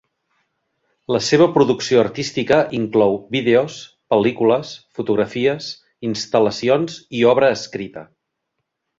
[1.15, 3.75] La seva producció artística inclou vídeos,
[4.13, 5.67] pel·lícules, fotografies,
[6.09, 8.05] instal·lacions i obra escrita.